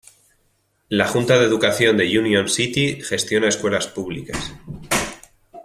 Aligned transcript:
La 0.89 1.07
Junta 1.07 1.37
de 1.37 1.45
Educación 1.45 1.95
de 1.95 2.17
Union 2.17 2.49
City 2.49 3.03
gestiona 3.03 3.49
escuelas 3.49 3.85
públicas. 3.85 4.51